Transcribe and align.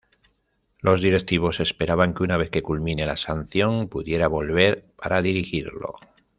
Los 0.79 0.99
directivos 0.99 1.59
esperaban 1.59 2.15
que 2.15 2.23
una 2.23 2.35
vez 2.37 2.49
que 2.49 2.63
culmine 2.63 3.05
la 3.05 3.17
sanción 3.17 3.87
pudiera 3.87 4.27
volver 4.27 4.87
para 4.97 5.21
dirigirlo. 5.21 5.93